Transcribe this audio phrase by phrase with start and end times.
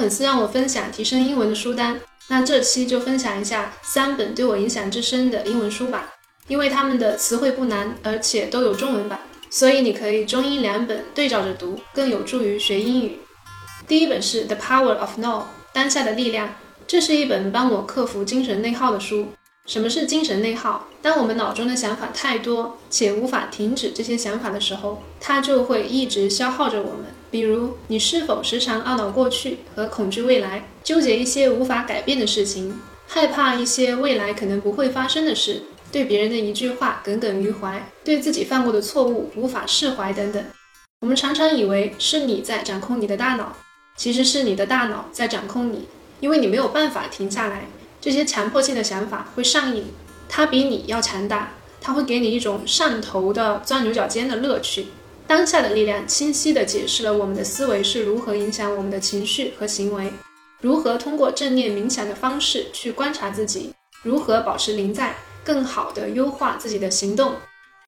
[0.00, 6.08] 粉丝让我分享提升英文的书单，那这期就分享一下三本对我影响至深的英文书吧。
[6.48, 13.18] 因为他们的词汇不难，而且都有中文版，所以你可以中英两本对照着读，更有助于学英语。
[13.86, 15.40] 第一本是《The Power of Now》，
[15.74, 16.54] 当下的力量。
[16.86, 19.28] 这是一本帮我克服精神内耗的书。
[19.66, 20.88] 什么是精神内耗？
[21.02, 27.04] 当我们脑中的想法太多，且无法停止这些想法的时候，它就会一直消耗着我们。
[27.30, 35.62] 比如，你是否时常懊恼过去和恐惧未来，纠结一些无法改变的事情，害怕一些未来可能不会发生的事，
[35.92, 40.44] 对别人的一句话耿耿于怀，对自己犯过的错误无法释怀等等？
[41.02, 43.56] 我们常常以为是你在掌控你的大脑，
[43.96, 45.86] 其实是你的大脑在掌控你。
[46.18, 47.66] 因为你没有办法停下来，
[48.00, 49.86] 这些强迫性的想法会上瘾，
[50.28, 54.88] 它比你要强大，它会给你一种上头的钻牛角尖的乐趣。
[55.30, 60.12] 当下的力量清晰地解释了我们的思维是如何影响我们的情绪和行为，
[60.60, 67.34] 如何通过正念冥想的方式去观察自己，如何保持临在，更好地优化自己的行动。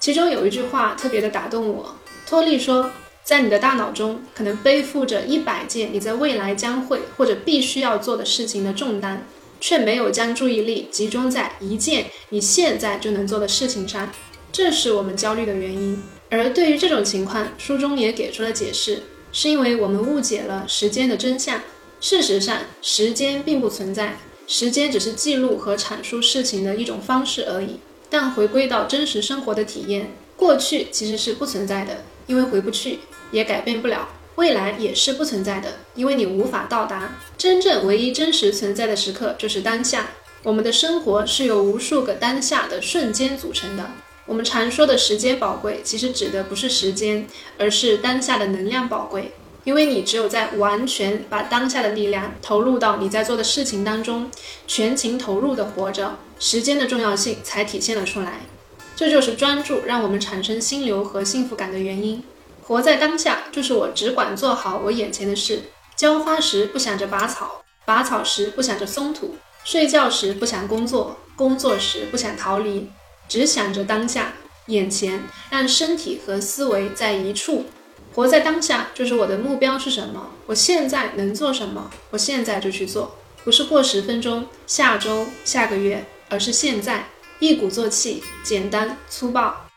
[0.00, 1.94] 其中有一句话特别的打动我，
[2.26, 2.90] 托利说。
[3.22, 9.26] 在你的大脑中，可能背负着一百件你在未来将会或者必须要做的事情的重担，
[9.60, 14.10] 却没有将注意力集中在一件你现在就能做的事情上，
[14.50, 16.02] 这是我们焦虑的原因。
[16.38, 21.60] 而对于这种情况，书中也给出了解释，是因为我们误解了时间的真相。
[22.00, 27.80] 事实上，时间并不存在，时间只是记录和阐述事情的一种方式而已。
[28.08, 33.00] 但回归到真实生活的体验，过去其实是不存在的，因为回不去。
[33.32, 37.18] 也改变不了，未来也是不存在的，因为你无法到达。
[37.36, 40.10] 真正唯一真实存在的时刻就是当下。
[40.44, 43.90] 我们的生活是由无数个当下的瞬间组成的。
[44.26, 47.26] 我们常说的时间宝贵，其实指的不是时间，
[47.58, 49.32] 而是当下的能量宝贵。
[49.62, 54.30] 因为你只有在完全把当下的力量投入到你在做的事情当中，
[54.66, 58.42] 全情投入的活着，时间的重要性才体现了出来。
[58.94, 62.22] 这就是专注让我们产生心流和幸福感的原因。
[62.62, 65.62] 活在当下，就是我只管做好我眼前的事。
[65.96, 72.88] 浇花时不想着拔草，拔草时不想着松土，睡觉时不想工作，工作时不想逃离，
[73.28, 74.32] 只想着当下
[74.66, 77.66] 眼前，让身体和思维在一处。
[78.14, 80.30] 活在当下，就是我的目标是什么？
[80.46, 81.90] 我现在能做什么？
[82.10, 87.06] 我现在就去做，不是过十分钟、下周、下个月，而是现在，
[87.38, 89.68] 一鼓作气，简单粗暴，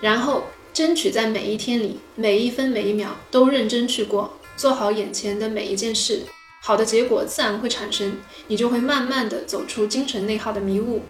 [0.00, 0.44] 然后。
[0.76, 6.24] 争取在每一天里，每一分每一秒都认真去过，做好眼前的每一件事，
[6.60, 8.18] 好的结果自然会产生，
[8.48, 11.00] 你就会慢慢的走出精神内耗的迷雾。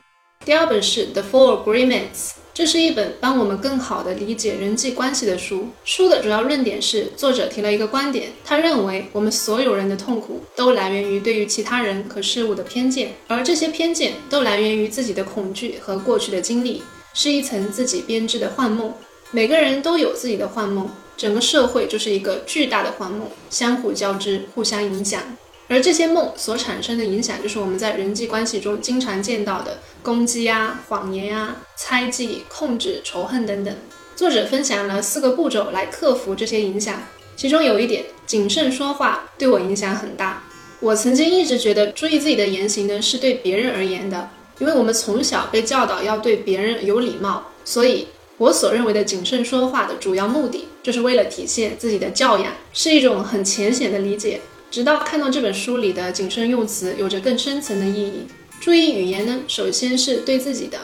[0.44, 5.69] 第二本是《The Four Agreements》，这是一本帮我们更好的理解人际关系的书。
[5.84, 16.82] 书的主要论点是，作者提了一个观点，他认为我们所有人的痛苦都来源于对于其他人和事物的偏见，而这些偏见都来源于自己的恐惧和过去的经历，
[17.12, 18.92] 是一层自己编织的幻梦。
[19.32, 25.20] 每个人都有自己的幻梦，整个社会就是一个巨大的幻梦，相互交织，互相影响。
[25.69, 33.75] 而这些梦所产生的影响，就是我们在人际关系中经常见到的攻击啊、谎言啊、猜忌、控制、仇恨等等。
[34.15, 37.03] 作者分享了四个步骤来克服这些影响，
[37.37, 40.43] 其中有一点谨慎说话，对我影响很大。
[40.81, 48.09] 我曾经一直觉得注意自己的言行呢，是对别人而言的，因为我们从小被教导要对别人有礼貌，所以。
[48.38, 54.43] 我所认为的谨慎说话的主要目的，就是为了体现自己的教养，是一种很浅显的理解。
[54.76, 58.26] 直到看到这本书里的谨慎用词，有着更深层的意义。
[58.60, 60.78] 注意语言呢，首先是对自己的，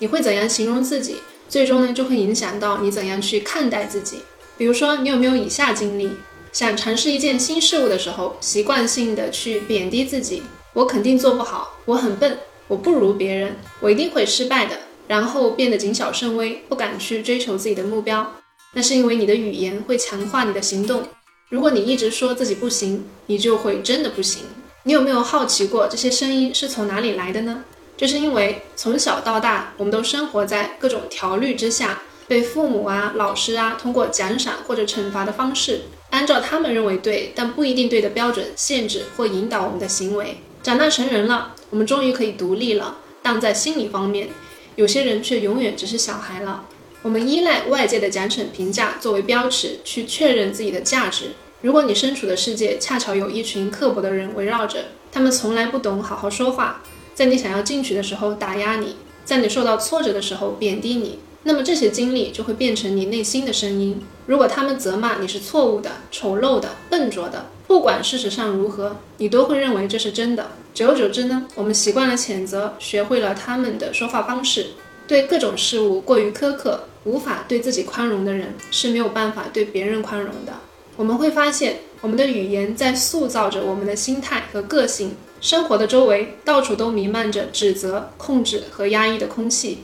[0.00, 1.16] 你会怎样形容自己，
[1.48, 4.18] 最终呢就会影响到你怎样去看待自己。
[4.58, 6.10] 比如说，你有没有以下经历：
[6.52, 10.42] 想尝试一件新事物的时候，习惯性的去贬低自己，
[10.74, 14.76] 我肯定做不好，我很笨，我不如别人，我一定会失败的。
[15.06, 18.30] 然后变得谨小慎微，不敢去追求自己的目标，
[18.74, 21.02] 那是因为你的语言会强化你的行动。
[21.50, 24.42] 如果你一直说自己不行，你就会真的不行。
[24.82, 27.64] 你有没有好奇过这些声音是从哪里来的呢？
[27.96, 35.80] 就是因为从小到大，我们都生活在各种条律之下，被父母啊、老师啊通过奖赏或者惩罚的方式，
[36.10, 40.36] 按照他们认为对但不一定对的标准限制或引导我们的行为。
[40.62, 44.28] 长大成人了，我们终于可以独立了，但在心理方面。
[44.76, 46.64] 有些人却永远只是小孩了。
[47.02, 51.26] 我们依赖外界的奖惩评价作为标尺，去确认自己的价值。
[51.62, 56.82] 如果你身处的世界恰巧有一群刻薄的人围绕着，他们从来不懂好好说话，
[57.14, 64.00] 在你想要进取的时候打压你，在你受到挫折的时候贬低你，那么这些经历就会变成你内心的声音。
[64.26, 70.50] 如果他们责骂你是错误的、丑陋的、笨拙的，不管事实上如何，你都会认为这是真的。
[70.74, 74.66] 久而久之呢，我们习惯了谴责，学会了他们的说话方式。
[75.08, 80.52] 对各种事物过于苛刻，无法对自己宽容的人是没有办法对别人宽容的。
[80.96, 85.16] 我们会发现，我们的语言在塑造着我们的心态和个性。
[85.40, 89.78] 生活的周围到处都弥漫着指责、控制和压抑的空气。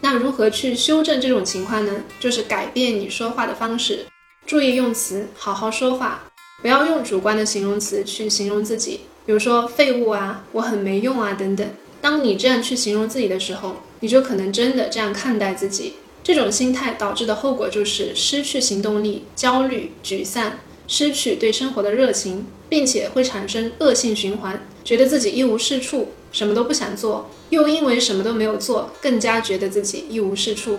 [0.00, 1.92] 那如何去修正这种情况呢？
[2.18, 4.06] 就是改变你说话的方式，
[4.46, 6.22] 注意用词，好好说话，
[6.62, 11.68] 不要用主观的形容词去形容自己，比如说废物啊，我很没用啊等等。
[12.00, 15.94] 当你这样去形容自己的时候，你就可能真的这样看待自己。
[16.22, 20.52] 这种心态导致的后果就是失去行动力、焦虑、沮丧，
[20.86, 30.78] 失去对生活的热情，并且会产生恶性循环，觉得自己一无是处，什么都不想做，又因为什么都没有做，更加觉得自己一无是处。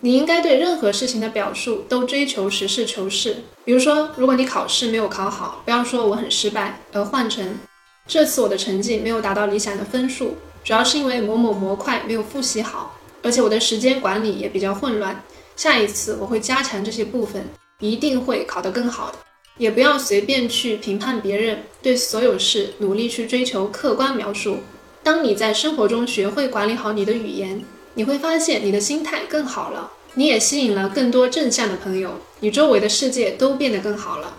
[0.00, 3.36] 你应该对任何事情的表述都追求实事求是。
[3.64, 7.58] 比如说，如果你考试没有考好，不要说我很失败，而换成
[8.06, 10.36] 这次我的成绩没有达到理想的分数。
[10.64, 15.22] 主要是因为某某模块没有复习好，而且我的时间管理也比较混乱。
[15.54, 17.44] 下一次我会加强这些部分，
[17.80, 19.18] 一定会考得更好的。
[19.58, 24.60] 也不要随便去评判别人，对所有事努力去追求客观描述。
[25.02, 27.62] 当你在生活中学会管理好你的语言，
[27.92, 34.38] 你会发现你的心态更好了，你也吸引了更多正向的朋友，你周围的世界都变得更好了。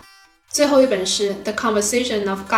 [0.50, 2.50] 最后一本是《The Conversation of God》，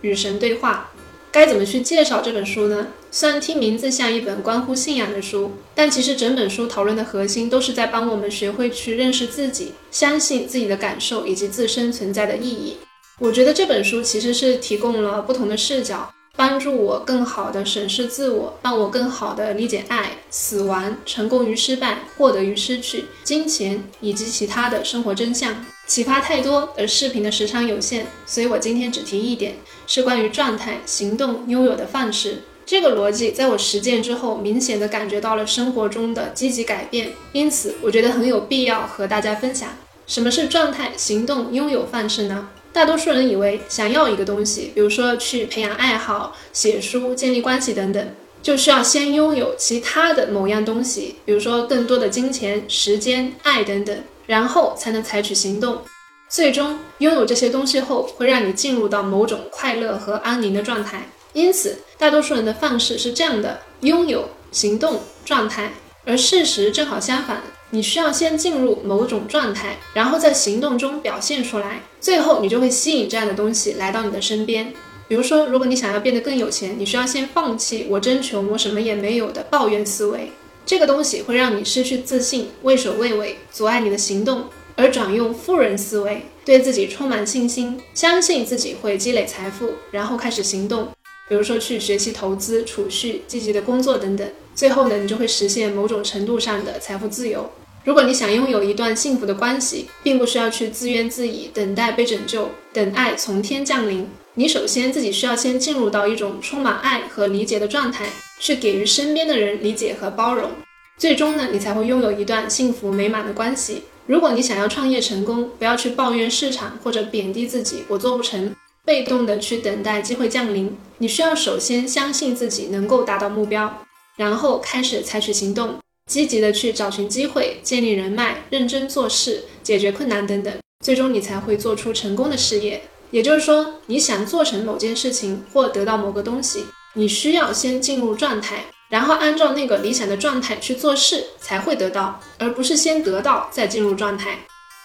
[0.00, 0.88] 与神对话。
[1.32, 2.88] 该怎么去介绍这本书呢？
[3.10, 12.76] 虽然听名字像一本关乎信仰的书，但其实整本书讨论的核心都是在帮我们学会去认识自己，相信自己的感受以及自身存在的意义。
[13.18, 16.12] 我觉得这本书其实是提供了不同的视角。
[16.34, 25.54] 帮助我更好地审视自我，让我更好地理解爱、死亡、成功与失败、获得与失去、金钱以及其他的生活真相。
[25.86, 29.56] 启发太多，而视频的时长有限，所以我今天只提一点，
[29.86, 32.42] 是关于状态、行动、拥有的范式。
[32.64, 39.68] 这个逻辑在我实践之后，明显的感觉到了生活中的积极改变，因此我觉得很有必要和大家分享。
[40.06, 42.48] 什么是状态、行动、拥有范式呢？
[42.72, 48.08] 大多数人以为，想要一个东西，比如说去培养爱好、写书、建立关系等等，
[48.42, 53.96] 就需要先拥有其他的某样东西，比如说更多的金钱、时间、爱等等，
[54.26, 55.82] 然后才能采取行动。
[56.28, 61.08] 最终拥有这些东西后，会让你进入到某种快乐和安宁的状态。
[61.32, 65.72] 因此，大多数人的方式是这样的：拥有、行动、状态。
[66.04, 67.42] 而事实正好相反。
[67.74, 74.74] 你需要先进入某种状态，然后在行动中表现出来，最后你就会吸引这样的东西来到你的身边。
[75.08, 80.32] 比如说，如果你想要变得更有钱，你需要先放弃“我真穷，我什么也没有”的抱怨思维，
[80.64, 84.44] 这个东西会让你失去自信，畏首畏尾，阻碍你的行动，
[84.76, 90.88] 而转用富人思维，对自己充满信心，相信自己会积累财富，然后开始行动。
[91.28, 97.50] 比如说去学习投资、储蓄、积极的工作等等，最后呢，你就会实现某种程度上的财富自由。
[97.84, 104.08] 如果你想拥有一段幸福的关系，并不需要去自怨自艾，等待被拯救，等爱从天降临。
[104.34, 108.06] 你首先自己需要先进入到一种充满爱和理解的状态，
[108.40, 110.50] 去给予身边的人理解和包容。
[110.96, 113.82] 最终呢，你才会拥有一段幸福美满的关系。
[114.06, 118.54] 如果你想要创业成功，不要去抱怨市场或者贬低自己，我做不成，
[118.86, 120.74] 被动的去等待机会降临。
[120.96, 123.84] 你需要首先相信自己能够达到目标，
[124.16, 125.76] 然后开始采取行动。
[126.10, 132.82] 积极的去找寻机会，建立人脉，认真做事，解决困难等等，最终你才会做出成功的事业。
[133.12, 136.64] 也就是说，你想做成某件事情或得到某个东西，
[136.94, 144.38] 你需要先进入状态，然后按照那个理想的状态去做事，才会得到，而不是先得到再进入状态。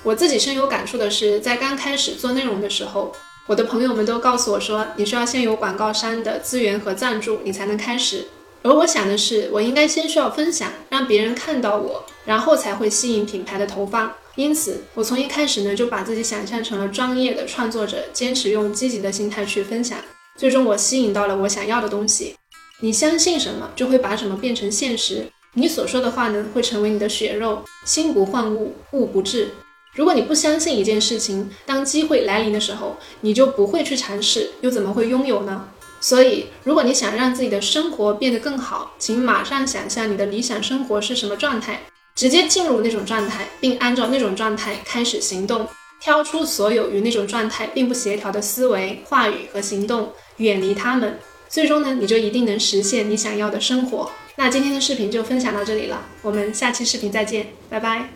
[0.03, 3.13] 我自己深有感触的是，在刚开始做内容的时候，
[3.47, 8.27] 我的朋友们都告诉我说，你需要先有广告商的资源和赞助，你才能开始。
[8.61, 14.11] 而我想的是，我应该先需要分享，让别人看到我，然后才会吸引品牌的投放。
[14.37, 19.97] 因此，我从一开始呢就把自己想象成了专业的创作者，坚持用积极的心态去分享。
[20.37, 22.35] 最终，我吸引到了我想要的东西。
[22.81, 25.25] 你相信什么，就会把什么变成现实。
[25.53, 27.65] 你所说的话呢，会成为你的血肉。
[27.83, 29.49] 心不换物，物不至。
[29.95, 35.67] 如果你不相信一件事情，当机会来临的时候，你就不会去尝试，又怎么会拥有呢？
[35.99, 41.81] 所以，如果你想让自己的生活变得更好，请马上想象你的理想生活是什么状态，
[42.17, 45.67] 直接进入那种状态，并按照那种状态开始行动，
[46.01, 51.19] 挑出所有与那种状态并不协调的思维、话语和行动，远离他们。
[51.47, 54.09] 最终呢，你就一定能实现你想要的生活。
[54.35, 58.09] 那今天的视频就分享到这里了，我们下期视频再见，拜拜。